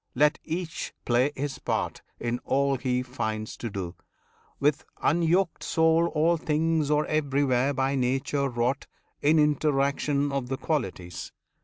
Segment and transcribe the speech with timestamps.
[0.15, 3.93] let each play his part In all he finds to do,
[4.59, 6.07] with unyoked soul.
[6.15, 8.87] All things are everywhere by Nature wrought
[9.21, 11.31] In interaction of the qualities.